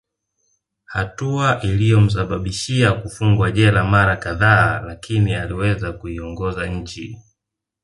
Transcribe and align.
Hatua 0.85 1.61
iliyomsababishia 1.61 2.91
kufungwa 2.93 3.51
jela 3.51 3.83
mara 3.83 4.15
kadhaa 4.15 4.81
lakini 4.81 5.35
aliweza 5.35 5.91
kuiongoza 5.91 6.65
nchi 6.67 7.19